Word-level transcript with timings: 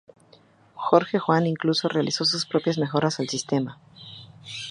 Jorge 0.73 1.19
Juan 1.19 1.45
incluso 1.45 1.87
realizó 1.87 2.25
sus 2.25 2.47
propias 2.47 2.79
mejoras 2.79 3.19
al 3.19 3.29
sistema. 3.29 3.77